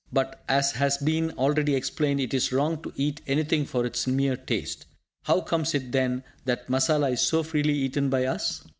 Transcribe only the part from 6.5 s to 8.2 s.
masala is so freely eaten